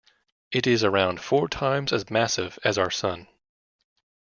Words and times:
It 0.51 0.65
is 0.65 0.83
around 0.83 1.21
four 1.21 1.47
times 1.47 1.93
as 1.93 2.09
massive 2.09 2.57
as 2.63 2.79
our 2.79 2.89
Sun. 2.89 3.27